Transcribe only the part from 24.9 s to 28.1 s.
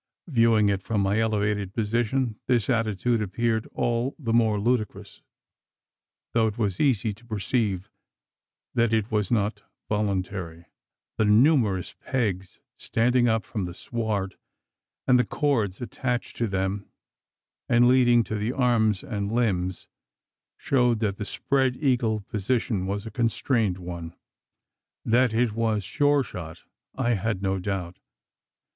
That it was Sure shot, I had no doubt.